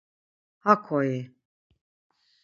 Hakoi? 0.63 1.11